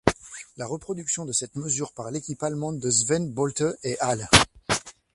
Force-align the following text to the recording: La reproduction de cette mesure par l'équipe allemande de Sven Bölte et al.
La 0.57 0.65
reproduction 0.65 1.25
de 1.25 1.31
cette 1.31 1.55
mesure 1.55 1.93
par 1.93 2.09
l'équipe 2.09 2.41
allemande 2.41 2.79
de 2.79 2.89
Sven 2.89 3.31
Bölte 3.31 3.63
et 3.83 3.99
al. 3.99 4.27